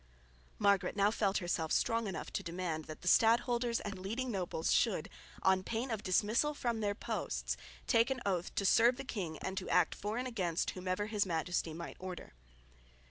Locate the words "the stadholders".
3.03-3.79